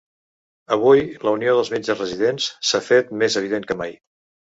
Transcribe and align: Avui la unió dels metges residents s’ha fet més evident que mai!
Avui 0.75 1.03
la 1.27 1.35
unió 1.37 1.55
dels 1.59 1.71
metges 1.75 2.01
residents 2.01 2.51
s’ha 2.73 2.85
fet 2.91 3.17
més 3.25 3.43
evident 3.45 3.71
que 3.73 3.83
mai! 3.87 3.99